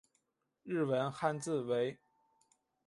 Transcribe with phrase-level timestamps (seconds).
[0.63, 1.99] 日文汉字为。